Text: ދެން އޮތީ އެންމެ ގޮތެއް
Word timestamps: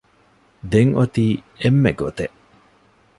ދެން 0.71 0.91
އޮތީ 0.97 1.25
އެންމެ 1.61 1.91
ގޮތެއް 1.99 2.35